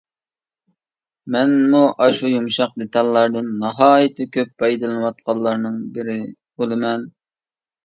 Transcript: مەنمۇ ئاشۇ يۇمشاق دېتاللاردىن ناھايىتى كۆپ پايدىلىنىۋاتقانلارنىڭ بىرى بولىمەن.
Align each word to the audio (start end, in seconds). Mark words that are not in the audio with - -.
مەنمۇ 1.35 1.81
ئاشۇ 2.05 2.31
يۇمشاق 2.31 2.73
دېتاللاردىن 2.85 3.53
ناھايىتى 3.65 4.29
كۆپ 4.39 4.57
پايدىلىنىۋاتقانلارنىڭ 4.65 5.79
بىرى 6.01 6.19
بولىمەن. 6.61 7.09